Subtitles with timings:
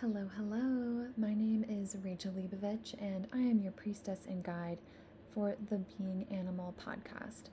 [0.00, 1.06] Hello, hello.
[1.16, 4.78] My name is Rachel Leibovich, and I am your priestess and guide
[5.32, 7.44] for the Being Animal podcast.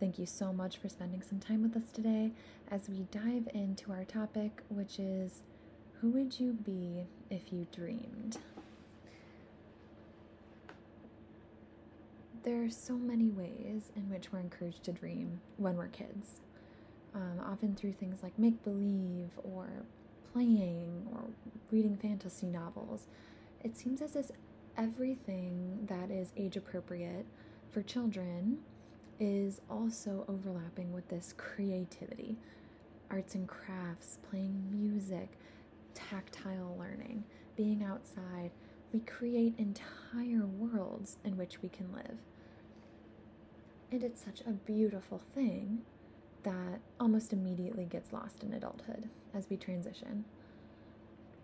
[0.00, 2.32] Thank you so much for spending some time with us today
[2.70, 5.42] as we dive into our topic, which is
[6.00, 8.38] Who would you be if you dreamed?
[12.42, 16.40] There are so many ways in which we're encouraged to dream when we're kids,
[17.14, 19.68] um, often through things like make believe or
[20.34, 21.22] playing or
[21.70, 23.06] reading fantasy novels.
[23.62, 24.30] It seems as if
[24.76, 27.24] everything that is age appropriate
[27.70, 28.58] for children
[29.20, 32.36] is also overlapping with this creativity
[33.10, 35.28] arts and crafts, playing music,
[35.94, 37.22] tactile learning,
[37.54, 38.50] being outside.
[38.92, 42.18] We create entire worlds in which we can live.
[43.92, 45.82] And it's such a beautiful thing
[46.44, 50.24] that almost immediately gets lost in adulthood as we transition.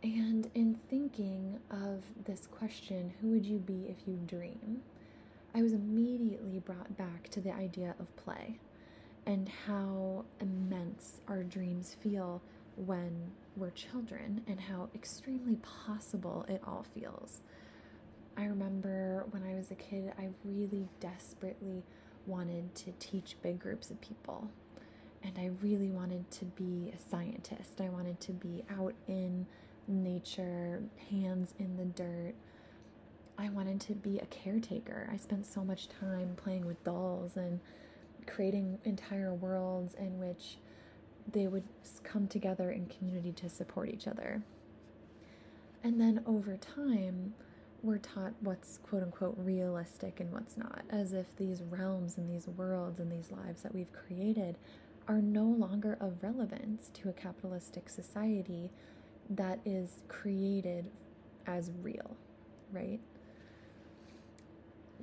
[0.02, 4.80] And in thinking of this question, who would you be if you dream?
[5.54, 8.58] I was immediately brought back to the idea of play
[9.26, 12.40] and how immense our dreams feel
[12.76, 17.40] when we're children and how extremely possible it all feels.
[18.36, 21.82] I remember when I was a kid, I really desperately
[22.26, 24.48] wanted to teach big groups of people
[25.22, 27.80] and I really wanted to be a scientist.
[27.80, 29.46] I wanted to be out in
[29.86, 32.34] nature, hands in the dirt.
[33.38, 35.08] I wanted to be a caretaker.
[35.12, 37.60] I spent so much time playing with dolls and
[38.26, 40.56] creating entire worlds in which
[41.32, 41.64] they would
[42.02, 44.42] come together in community to support each other.
[45.82, 47.34] And then over time,
[47.82, 52.46] we're taught what's quote unquote realistic and what's not, as if these realms and these
[52.46, 54.56] worlds and these lives that we've created
[55.10, 58.70] are no longer of relevance to a capitalistic society
[59.28, 60.88] that is created
[61.48, 62.16] as real,
[62.70, 63.00] right?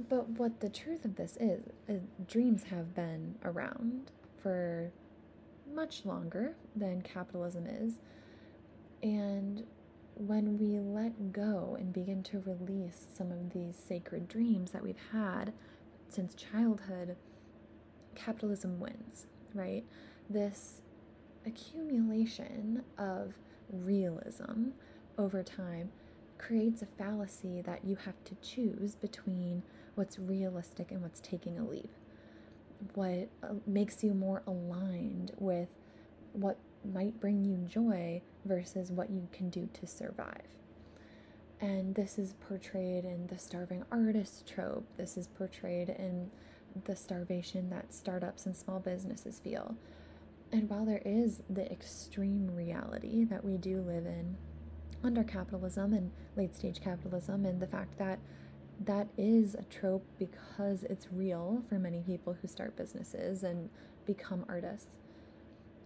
[0.07, 4.11] But what the truth of this is, is dreams have been around
[4.41, 4.93] for
[5.73, 7.95] much longer than capitalism is.
[9.03, 9.65] And
[10.15, 14.95] when we let go and begin to release some of these sacred dreams that we've
[15.11, 15.51] had
[16.07, 17.17] since childhood,
[18.15, 19.27] capitalism wins
[19.57, 19.83] right?
[20.29, 20.81] This
[21.45, 23.33] accumulation of
[23.71, 24.69] realism
[25.17, 25.91] over time
[26.37, 29.63] creates a fallacy that you have to choose between
[29.95, 31.89] what's realistic and what's taking a leap.
[32.93, 35.69] What uh, makes you more aligned with
[36.33, 36.57] what
[36.93, 40.43] might bring you joy versus what you can do to survive.
[41.59, 44.85] And this is portrayed in the starving artist trope.
[44.95, 46.29] This is portrayed in
[46.85, 49.75] the starvation that startups and small businesses feel.
[50.51, 54.37] And while there is the extreme reality that we do live in
[55.03, 58.19] under capitalism and late stage capitalism, and the fact that
[58.85, 63.69] that is a trope because it's real for many people who start businesses and
[64.05, 64.95] become artists.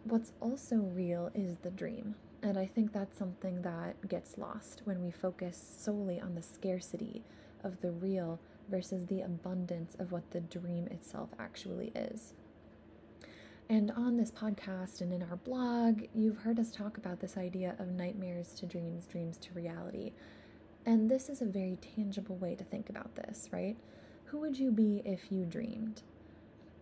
[0.03, 2.15] What's also real is the dream.
[2.43, 7.23] And I think that's something that gets lost when we focus solely on the scarcity
[7.63, 8.39] of the real
[8.69, 12.33] versus the abundance of what the dream itself actually is.
[13.71, 17.73] And on this podcast and in our blog, you've heard us talk about this idea
[17.79, 20.11] of nightmares to dreams, dreams to reality.
[20.85, 23.77] And this is a very tangible way to think about this, right?
[24.25, 26.01] Who would you be if you dreamed?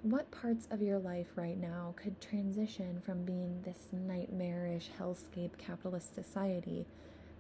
[0.02, 6.16] What parts of your life right now could transition from being this nightmarish hellscape capitalist
[6.16, 6.88] society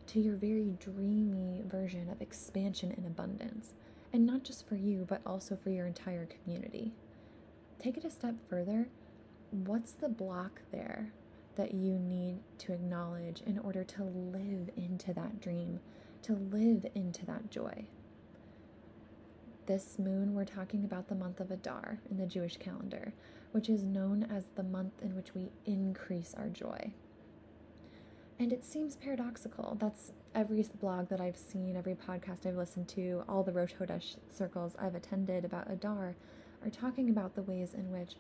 [0.06, 3.74] to your very dreamy version of expansion and abundance?
[4.14, 6.92] And not just for you, but also for your entire community.
[7.80, 8.90] Take it a step further.
[9.52, 11.12] What's the block there
[11.56, 15.80] that you need to acknowledge in order to live into that dream,
[16.24, 17.86] to live into that joy?
[19.66, 23.14] This moon, we're talking about the month of Adar in the Jewish calendar,
[23.52, 26.94] which is known as the month in which we increase our joy.
[28.38, 29.78] And it seems paradoxical.
[29.80, 34.16] That's every blog that I've seen, every podcast I've listened to, all the Rosh Hodesh
[34.30, 36.16] circles I've attended about Adar
[36.64, 38.16] are talking about the ways in which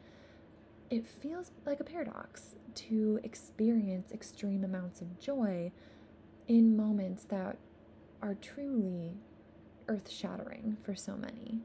[0.89, 5.71] it feels like a paradox to experience extreme amounts of joy
[6.47, 7.57] in moments that
[8.21, 9.17] are truly
[9.87, 11.61] earth shattering for so many.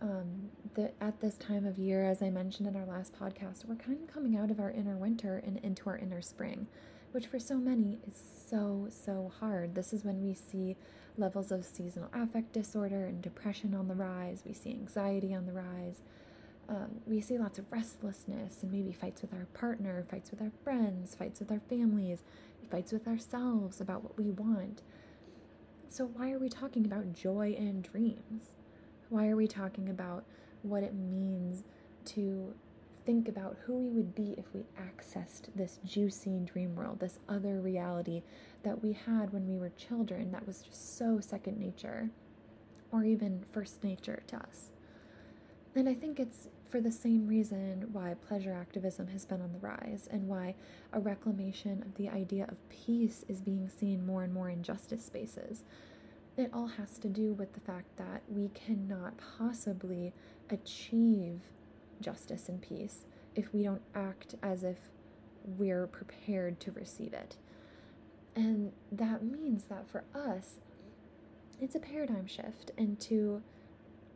[0.00, 3.76] Um, that at this time of year, as I mentioned in our last podcast, we're
[3.76, 6.66] kind of coming out of our inner winter and into our inner spring
[7.12, 9.74] which for so many is so, so hard.
[9.74, 10.76] This is when we see
[11.16, 15.52] levels of seasonal affect disorder and depression on the rise, we see anxiety on the
[15.52, 16.00] rise.
[16.68, 20.52] Um, we see lots of restlessness and maybe fights with our partner, fights with our
[20.62, 22.22] friends, fights with our families.
[22.70, 24.80] Fights with ourselves about what we want.
[25.90, 28.52] So, why are we talking about joy and dreams?
[29.10, 30.24] Why are we talking about
[30.62, 31.64] what it means
[32.06, 32.54] to
[33.04, 37.60] think about who we would be if we accessed this juicy dream world, this other
[37.60, 38.22] reality
[38.62, 42.08] that we had when we were children that was just so second nature
[42.90, 44.71] or even first nature to us.
[45.74, 49.58] And I think it's for the same reason why pleasure activism has been on the
[49.58, 50.54] rise and why
[50.92, 55.04] a reclamation of the idea of peace is being seen more and more in justice
[55.04, 55.64] spaces.
[56.36, 60.12] It all has to do with the fact that we cannot possibly
[60.50, 61.40] achieve
[62.00, 64.76] justice and peace if we don't act as if
[65.44, 67.36] we're prepared to receive it.
[68.34, 70.56] And that means that for us,
[71.60, 73.42] it's a paradigm shift into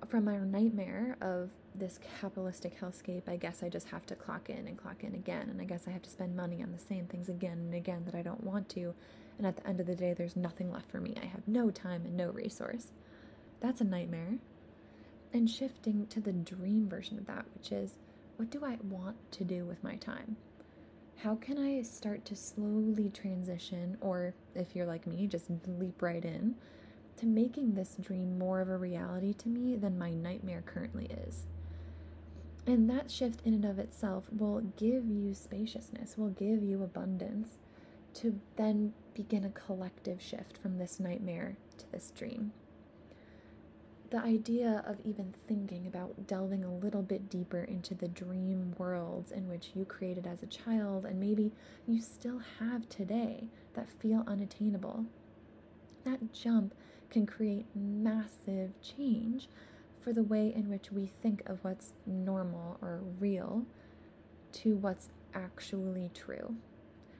[0.09, 4.67] from our nightmare of this capitalistic hellscape, I guess I just have to clock in
[4.67, 7.07] and clock in again, and I guess I have to spend money on the same
[7.07, 8.95] things again and again that I don't want to,
[9.39, 11.15] and at the end of the day, there's nothing left for me.
[11.23, 12.89] I have no time and no resource.
[13.61, 14.39] That's a nightmare.
[15.33, 17.97] And shifting to the dream version of that, which is
[18.37, 20.37] what do I want to do with my time?
[21.23, 26.25] How can I start to slowly transition, or if you're like me, just leap right
[26.25, 26.55] in
[27.17, 31.47] to making this dream more of a reality to me than my nightmare currently is?
[32.67, 37.59] And that shift, in and of itself, will give you spaciousness, will give you abundance
[38.15, 42.53] to then begin a collective shift from this nightmare to this dream
[44.11, 49.33] the idea of even thinking about delving a little bit deeper into the dream worlds
[49.33, 51.51] in which you created as a child and maybe
[51.87, 55.05] you still have today that feel unattainable,
[56.05, 56.75] that jump
[57.11, 59.49] can create massive change
[60.01, 63.65] for the way in which we think of what's normal or real
[64.53, 66.55] to what's actually true,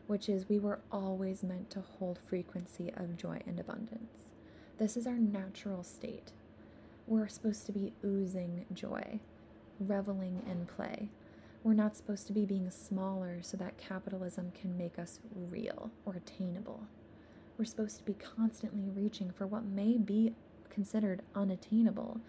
[0.07, 4.13] which is we were always meant to hold frequency of joy and abundance.
[4.79, 6.33] This is our natural state
[7.07, 9.21] we're supposed to be oozing joy,
[9.79, 11.09] reveling in play.
[11.63, 16.17] We're not supposed to be being smaller so that capitalism can make us real or
[16.17, 16.87] attainable.
[17.59, 20.35] We're supposed to be constantly reaching for what may be
[20.69, 22.21] considered unattainable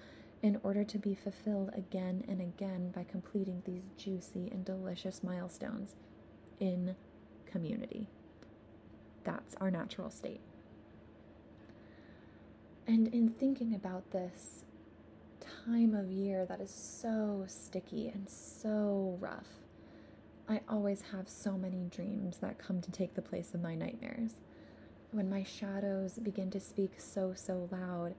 [0.41, 5.95] in order to be fulfilled again and again by completing these juicy and delicious milestones
[6.59, 6.95] in
[7.45, 8.07] community.
[9.23, 10.41] That's our natural state.
[12.85, 14.63] And in thinking about this,
[15.65, 19.47] time of year that is so sticky and so rough.
[20.47, 24.35] I always have so many dreams that come to take the place of my nightmares.
[25.11, 28.13] When my shadows begin to speak so, so loud,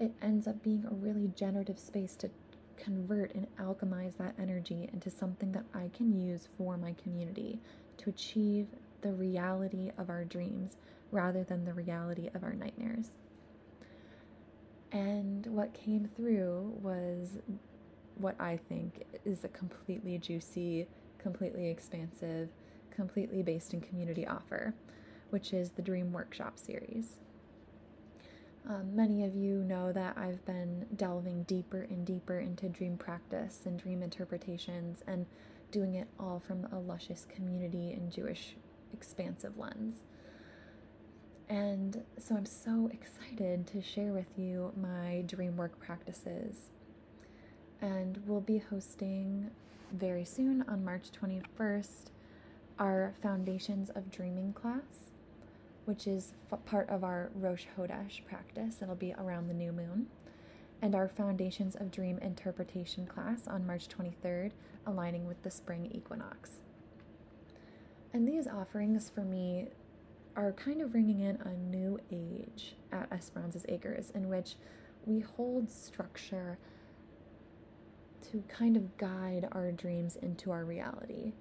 [0.00, 2.30] it ends up being a really generative space to
[2.76, 7.60] convert and alchemize that energy into something that I can use for my community
[7.98, 8.66] to achieve
[9.02, 10.76] the reality of our dreams
[11.12, 13.10] rather than the reality of our nightmares.
[14.90, 17.38] And what came through was
[18.16, 20.86] what I think is a completely juicy,
[21.18, 22.48] completely expansive,
[22.90, 24.74] completely based in community offer,
[25.32, 27.16] which is the Dream Workshop series.
[28.68, 33.62] Um, many of you know that I've been delving deeper and deeper into dream practice
[33.64, 35.26] and dream interpretations and
[35.70, 38.56] doing it all from a luscious community and Jewish
[38.92, 40.02] expansive lens.
[41.48, 46.70] And so I'm so excited to share with you my dream work practices.
[47.80, 49.50] And we'll be hosting
[49.92, 52.10] very soon on March 21st
[52.78, 55.10] our Foundations of Dreaming class,
[55.84, 56.32] which is
[56.66, 58.76] part of our Rosh Hodesh practice.
[58.80, 60.06] It'll be around the new moon.
[60.80, 64.50] And our Foundations of Dream Interpretation class on March 23rd,
[64.86, 66.60] aligning with the spring equinox.
[68.12, 69.68] And these offerings for me
[70.36, 74.56] are kind of bringing in a new age at Esperanza's Acres in which
[75.04, 76.58] we hold structure
[78.30, 81.32] to kind of guide our dreams into our reality.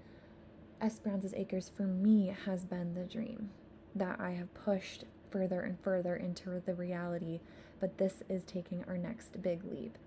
[0.81, 3.49] Esperanza's Acres for me has been the dream
[3.95, 7.39] that I have pushed further and further into the reality,
[7.79, 9.97] but this is taking our next big leap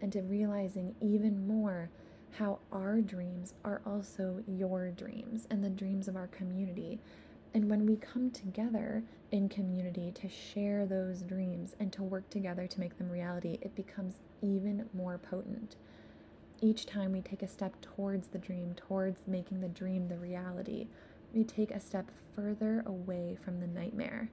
[0.00, 1.90] into realizing even more
[2.38, 6.98] how our dreams are also your dreams and the dreams of our community
[7.54, 12.66] and when we come together in community to share those dreams and to work together
[12.66, 15.76] to make them reality, it becomes even more potent.
[16.60, 20.88] Each time we take a step towards the dream, towards making the dream the reality,
[21.34, 24.30] we take a step further away from the nightmare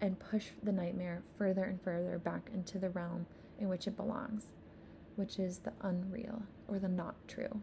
[0.00, 3.26] and push the nightmare further and further back into the realm
[3.58, 4.46] in which it belongs,
[5.16, 7.60] which is the unreal or the not true.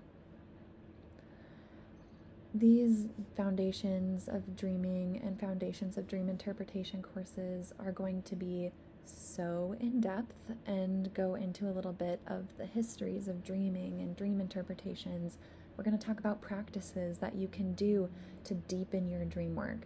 [2.54, 8.72] These foundations of dreaming and foundations of dream interpretation courses are going to be
[9.08, 14.16] so in depth and go into a little bit of the histories of dreaming and
[14.16, 15.38] dream interpretations.
[15.76, 18.10] We're going to talk about practices that you can do
[18.46, 19.80] to deepen your dream work.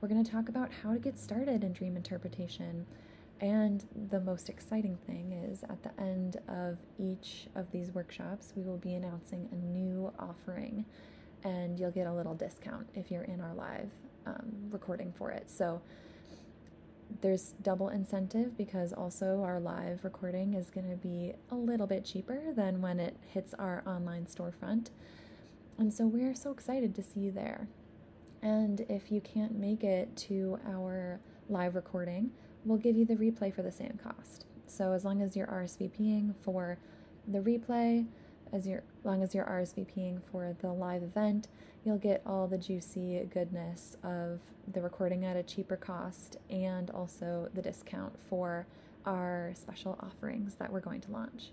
[0.00, 2.86] We're going to talk about how to get started in dream interpretation.
[3.40, 8.62] And the most exciting thing is at the end of each of these workshops, we
[8.62, 10.84] will be announcing a new offering,
[11.42, 13.90] and you'll get a little discount if you're in our live
[14.26, 15.50] um, recording for it.
[15.50, 15.80] So,
[17.20, 22.04] there's double incentive because also our live recording is going to be a little bit
[22.04, 24.90] cheaper than when it hits our online storefront.
[25.78, 27.68] And so we're so excited to see you there.
[28.42, 32.30] And if you can't make it to our live recording,
[32.64, 34.46] we'll give you the replay for the same cost.
[34.66, 36.78] So as long as you're RSVPing for
[37.26, 38.06] the replay,
[38.52, 41.48] as you're, long as you're RSVPing for the live event,
[41.84, 44.40] you'll get all the juicy goodness of
[44.72, 48.66] the recording at a cheaper cost and also the discount for
[49.06, 51.50] our special offerings that we're going to launch.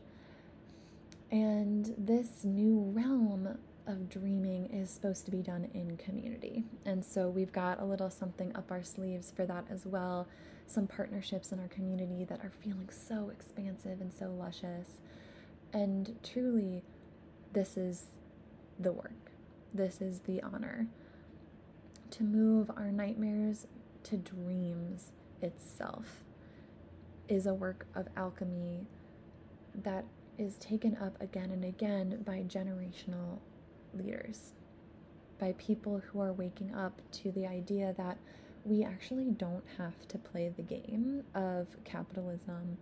[1.32, 6.66] And this new realm of dreaming is supposed to be done in community.
[6.86, 10.28] And so we've got a little something up our sleeves for that as well.
[10.66, 15.00] Some partnerships in our community that are feeling so expansive and so luscious.
[15.74, 16.84] And truly,
[17.54, 18.08] this is
[18.80, 19.32] the work,
[19.74, 20.88] this is the honor
[22.12, 23.68] to move our nightmares
[24.04, 26.24] to dreams itself
[27.28, 28.86] is a work of alchemy
[29.84, 30.06] that
[30.38, 33.40] is taken up again and again by generational
[33.94, 34.54] leaders,
[35.40, 38.18] by people who are waking up to the idea that
[38.64, 42.78] we actually don't have to play the game of capitalism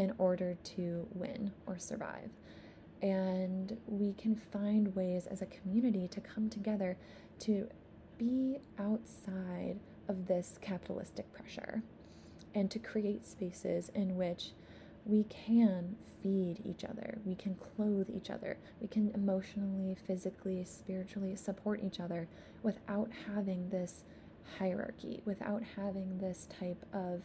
[0.00, 2.30] in order to win or survive.
[3.02, 6.96] And we can find ways as a community to come together
[7.40, 7.68] to
[8.16, 9.78] be outside
[10.08, 11.82] of this capitalistic pressure
[12.54, 14.52] and to create spaces in which
[15.04, 21.36] we can feed each other, we can clothe each other, we can emotionally, physically, spiritually
[21.36, 22.26] support each other
[22.62, 24.04] without having this
[24.58, 27.22] hierarchy, without having this type of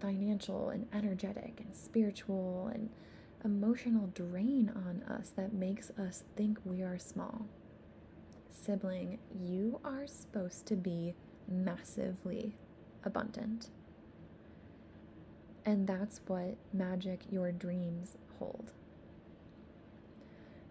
[0.00, 2.90] financial and energetic and spiritual and
[3.44, 7.46] emotional drain on us that makes us think we are small.
[8.50, 11.14] Sibling, you are supposed to be
[11.48, 12.56] massively
[13.04, 13.68] abundant.
[15.66, 18.72] And that's what magic your dreams hold.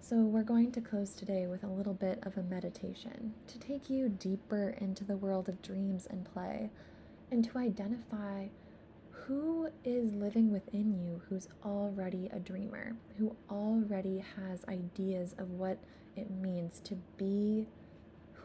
[0.01, 3.89] So, we're going to close today with a little bit of a meditation to take
[3.89, 6.69] you deeper into the world of dreams and play
[7.31, 8.47] and to identify
[9.27, 15.77] who is living within you who's already a dreamer, who already has ideas of what
[16.15, 17.67] it means to be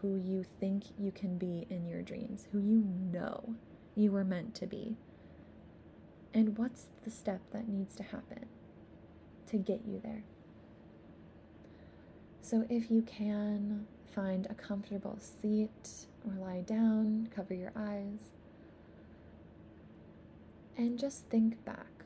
[0.00, 3.54] who you think you can be in your dreams, who you know
[3.96, 4.96] you were meant to be.
[6.32, 8.46] And what's the step that needs to happen
[9.48, 10.22] to get you there?
[12.40, 18.30] So, if you can find a comfortable seat or lie down, cover your eyes,
[20.78, 22.04] and just think back.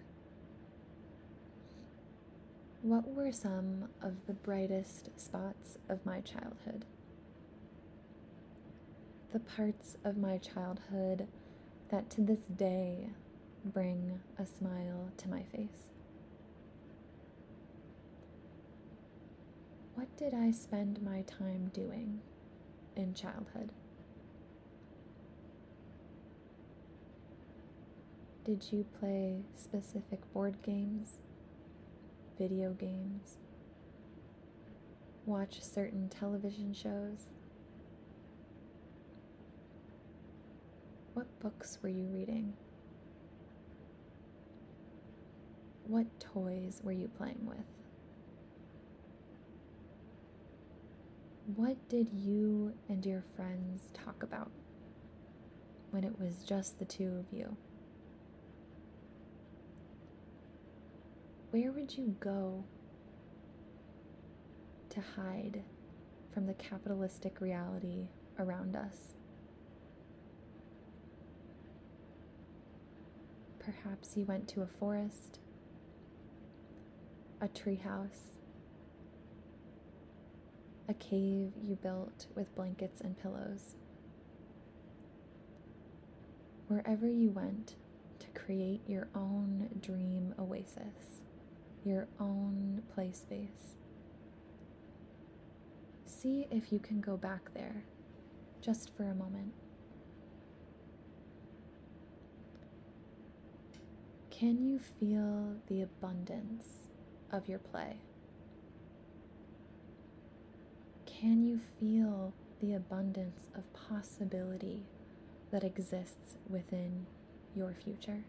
[2.80, 6.86] What were some of the brightest spots of my childhood?
[9.32, 11.28] The parts of my childhood
[11.90, 13.10] that to this day
[13.64, 15.90] bring a smile to my face.
[19.94, 22.20] What did I spend my time doing
[22.96, 23.70] in childhood?
[28.44, 31.18] Did you play specific board games,
[32.36, 33.36] video games,
[35.24, 37.28] watch certain television shows?
[41.14, 42.54] What books were you reading?
[45.86, 47.58] What toys were you playing with?
[51.54, 54.50] What did you and your friends talk about
[55.92, 57.56] when it was just the two of you?
[61.52, 62.64] Where would you go
[64.88, 65.62] to hide
[66.32, 69.16] from the capitalistic reality around us?
[73.58, 75.40] Perhaps you went to a forest
[77.42, 78.30] a treehouse,
[80.88, 83.74] a cave you built with blankets and pillows.
[86.68, 87.74] Wherever you went
[88.20, 91.21] to create your own dream oasis,
[91.84, 93.76] your own play space.
[96.22, 97.82] see if you can go back there
[98.60, 99.52] just for a moment.
[104.30, 106.88] Can you feel the abundance
[107.32, 107.96] of your play?
[111.06, 114.84] Can you feel the abundance of possibility
[115.50, 117.06] that exists within
[117.54, 118.24] your future?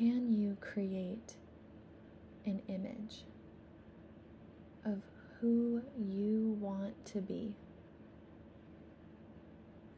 [0.00, 1.34] Can you create
[2.46, 3.24] an image
[4.82, 5.02] of
[5.38, 7.52] who you want to be,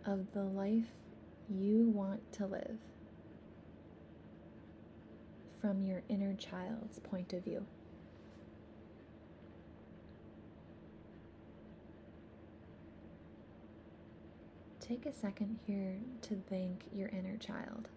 [0.05, 0.91] of the life
[1.49, 2.79] you want to live
[5.61, 7.65] from your inner child's point of view?
[14.81, 17.89] Take a second here to thank your inner child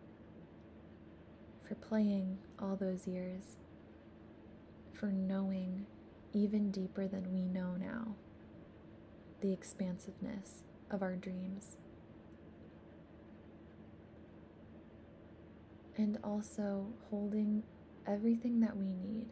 [1.68, 3.58] for playing all those years,
[4.94, 5.86] for knowing
[6.34, 8.16] even deeper than we know now
[9.42, 11.78] the expansiveness of our dreams.
[15.98, 17.64] And also holding
[18.06, 19.28] everything that we need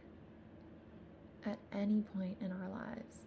[1.46, 3.26] at any point in our lives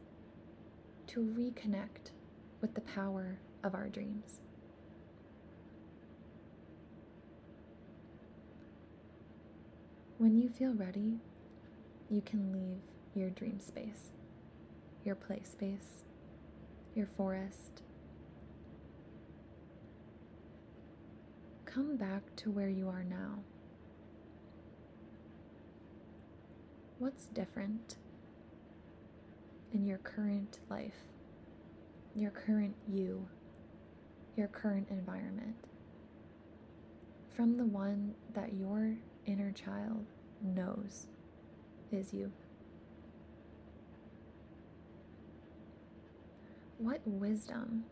[1.08, 2.12] to reconnect
[2.60, 4.40] with the power of our dreams.
[10.26, 11.21] When you feel ready,
[12.11, 12.80] you can leave
[13.14, 14.11] your dream space,
[15.04, 16.02] your play space,
[16.97, 17.83] your forest.
[21.64, 23.38] Come back to where you are now.
[26.99, 27.95] What's different
[29.73, 31.04] in your current life,
[32.16, 33.28] your current you,
[34.35, 35.54] your current environment
[37.37, 38.85] from the one that your inner
[39.56, 40.04] child
[40.42, 41.06] knows
[41.90, 42.30] is you.
[46.78, 47.84] What wisdom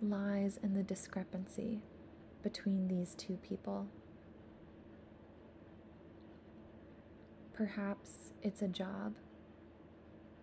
[0.00, 1.80] lies in the discrepancy
[2.42, 3.88] between these two people?
[7.52, 9.14] Perhaps it's a job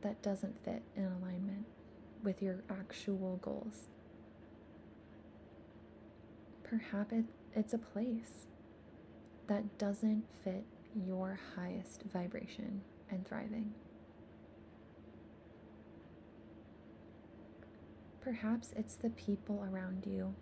[0.01, 1.65] that doesn't fit in alignment
[2.23, 3.85] with your actual goals.
[6.63, 7.13] Perhaps
[7.55, 8.47] it's a place
[9.47, 12.81] that doesn't fit your highest vibration
[13.12, 13.73] and thriving.
[18.21, 20.34] Perhaps it's the people around you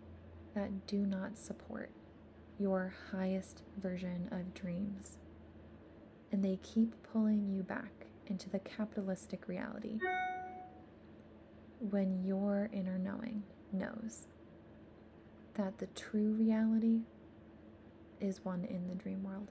[0.55, 1.89] that do not support
[2.57, 5.17] your highest version of dreams,
[6.31, 9.99] and they keep pulling you back into the capitalistic reality
[11.79, 14.27] when your inner knowing knows
[15.55, 17.01] that the true reality
[18.23, 19.49] is one in the dream world.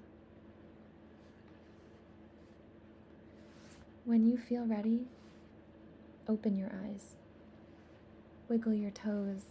[4.04, 5.02] When you feel ready,
[6.26, 7.16] open your eyes,
[8.48, 9.42] wiggle your toes,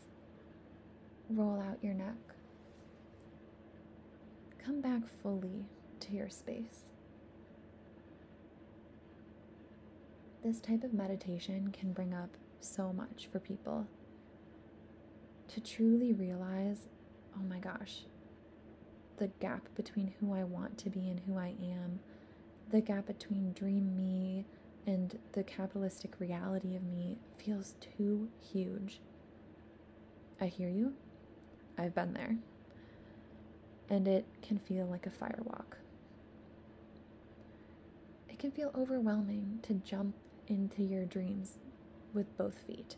[1.29, 2.15] roll out your neck.
[4.63, 5.65] Come back fully
[6.01, 6.85] to your space.
[10.43, 12.29] This type of meditation can bring up
[12.59, 13.87] so much for people
[15.49, 16.87] to truly realize
[17.37, 18.01] oh my gosh,
[19.21, 21.99] the gap between who I want to be and who I am,
[22.71, 24.45] the gap between dream me
[24.87, 28.99] and the capitalistic reality of me feels too huge.
[30.41, 30.95] I hear you.
[31.77, 32.35] I've been there.
[33.91, 35.77] And it can feel like a firewalk.
[38.27, 40.15] It can feel overwhelming to jump
[40.47, 41.59] into your dreams
[42.11, 42.95] with both feet.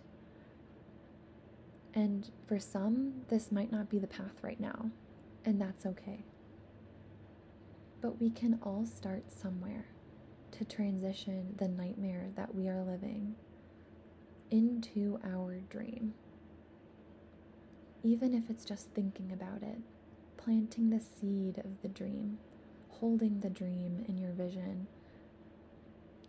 [1.93, 4.89] And for some, this might not be the path right now
[5.45, 6.25] and that's okay.
[8.01, 9.85] But we can all start somewhere
[10.51, 13.35] to transition the nightmare that we are living
[14.51, 16.13] into our dream.
[18.03, 19.79] Even if it's just thinking about it,
[20.37, 22.37] planting the seed of the dream,
[22.89, 24.87] holding the dream in your vision,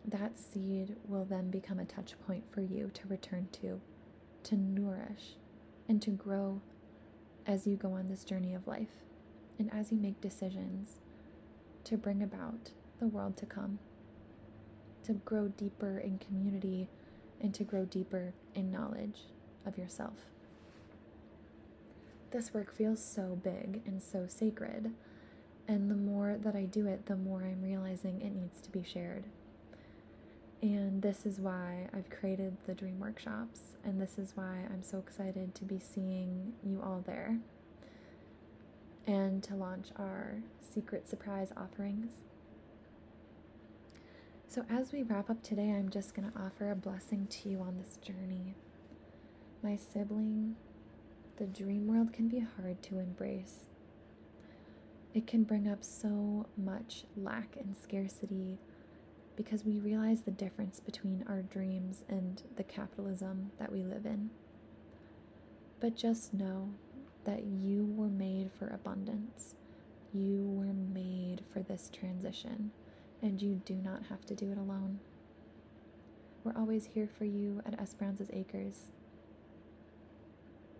[0.07, 3.81] that seed will then become a touch point for you to return to,
[4.45, 5.37] to nourish,
[5.89, 6.61] and to grow
[7.47, 9.04] as you go on this journey of life
[9.59, 11.01] and as you make decisions
[11.85, 13.79] to bring about the world to come,
[15.05, 16.89] to grow deeper in community
[17.41, 19.21] and to grow deeper in knowledge
[19.67, 20.15] of yourself.
[22.31, 24.91] This work feels so big and so sacred,
[25.69, 28.83] and the more that I do it, the more I'm realizing it needs to be
[28.83, 29.25] shared.
[30.63, 34.99] And this is why I've created the Dream Workshops, and this is why I'm so
[34.99, 37.39] excited to be seeing you all there
[39.07, 42.23] and to launch our secret surprise offerings.
[44.49, 47.61] So, as we wrap up today, I'm just going to offer a blessing to you
[47.61, 48.55] on this journey.
[49.63, 50.57] My sibling,
[51.37, 53.65] the dream world can be hard to embrace.
[55.13, 58.59] It can bring up so much lack and scarcity
[59.37, 64.31] because we realize the difference between our dreams and the capitalism that we live in.
[65.81, 66.71] But just know
[67.25, 69.55] that you were made for abundance.
[70.13, 72.71] You were made for this transition,
[73.23, 75.01] and you do not have to do it alone.
[76.45, 78.91] We're always here for you at Esperanza's Acres.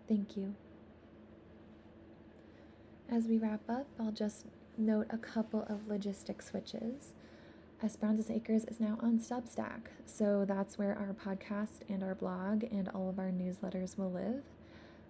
[0.07, 0.55] Thank you.
[3.09, 4.45] As we wrap up, I'll just
[4.77, 7.13] note a couple of logistic switches.
[7.83, 12.87] Esperanza's Acres is now on Substack, so that's where our podcast and our blog and
[12.89, 14.43] all of our newsletters will live.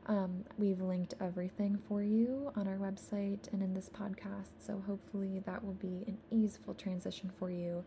[0.08, 5.42] Um, we've linked everything for you on our website and in this podcast, so hopefully
[5.48, 7.84] that will be an easeful transition for you.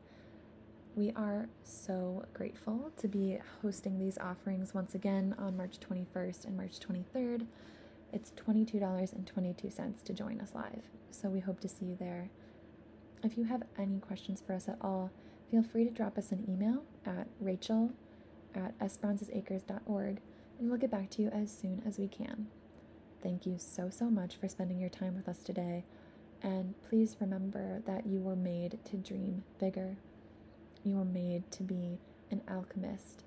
[0.96, 6.56] We are so grateful to be hosting these offerings once again on March 21st and
[6.56, 7.46] March 23rd.
[8.12, 12.30] It's $22.22 to join us live, so we hope to see you there.
[13.22, 15.12] If you have any questions for us at all,
[15.52, 17.92] feel free to drop us an email at rachel
[18.56, 20.18] at esperanzasacres.org
[20.58, 22.48] and we'll get back to you as soon as we can.
[23.22, 25.84] Thank you so, so much for spending your time with us today.
[26.42, 29.96] And please remember that you were made to dream bigger.
[30.84, 31.98] You were made to be
[32.30, 33.24] an alchemist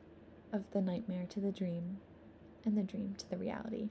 [0.53, 1.97] of the nightmare to the dream
[2.65, 3.89] and the dream to the reality.